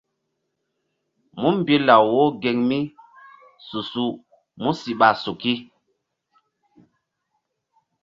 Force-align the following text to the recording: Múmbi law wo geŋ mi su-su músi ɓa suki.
Múmbi 1.41 1.75
law 1.87 2.03
wo 2.15 2.23
geŋ 2.41 2.57
mi 2.69 2.79
su-su 3.67 4.05
músi 4.61 4.91
ɓa 4.99 5.09
suki. 5.23 5.53